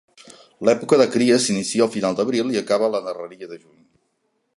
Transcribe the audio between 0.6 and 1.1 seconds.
L'època de